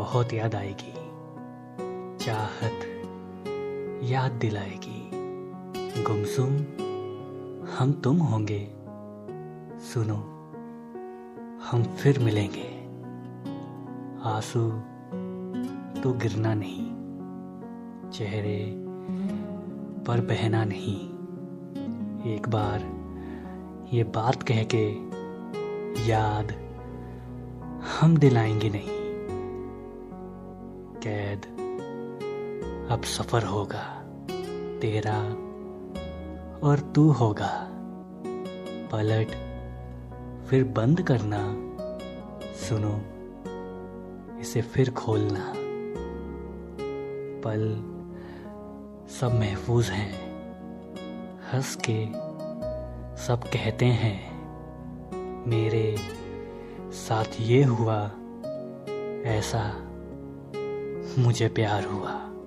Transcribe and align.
बहुत 0.00 0.32
याद 0.32 0.54
आएगी। 0.54 0.92
चाहत 2.24 2.84
याद 4.04 4.32
दिलाएगी। 4.32 5.10
गुमसुम, 6.02 6.52
हम 7.78 7.92
तुम 8.04 8.16
होंगे। 8.16 8.68
सुनो, 9.80 10.16
हम 11.66 11.82
फिर 11.82 12.18
मिलेंगे। 12.18 12.80
आँसू 14.30 14.70
तो 16.00 16.12
गिरना 16.12 16.54
नहीं, 16.54 16.86
चेहरे 18.10 18.74
पर 20.06 20.20
बहना 20.20 20.64
नहीं। 20.64 21.00
एक 22.34 22.48
बार 22.48 22.80
ये 23.92 24.04
बात 24.04 24.42
कह 24.42 24.66
के 24.74 24.86
याद 26.08 26.52
हम 28.00 28.16
दिलाएँगे 28.16 28.70
नहीं। 28.70 28.99
कैद। 31.02 31.46
अब 32.90 33.02
सफ़र 33.02 33.44
होगा 33.44 33.82
तेरा 34.80 35.18
और 36.68 36.92
तू 36.94 37.10
होगा। 37.10 37.66
पलट, 38.92 39.28
फिर 40.48 40.64
बंद 40.64 41.02
करना। 41.02 41.40
सुनो, 42.54 42.94
इसे 44.40 44.62
फिर 44.62 44.90
खोलना। 44.90 45.52
पल 47.44 47.62
सब 49.10 49.38
महफूज 49.38 49.90
हैं, 49.90 50.12
हंस 51.52 51.76
के 51.88 52.06
सब 53.24 53.44
कहते 53.44 53.86
हैं, 53.86 54.18
मेरे 55.46 55.96
साथ 56.92 57.40
ये 57.40 57.62
हुआ, 57.64 58.00
ऐसा 59.26 59.89
मुझे 61.18 61.48
प्यार 61.48 61.84
हुआ। 61.84 62.39